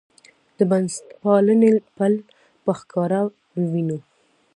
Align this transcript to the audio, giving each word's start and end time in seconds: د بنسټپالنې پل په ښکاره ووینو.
د 0.57 0.59
بنسټپالنې 0.71 1.71
پل 1.97 2.13
په 2.63 2.71
ښکاره 2.79 3.21
ووینو. 3.59 3.97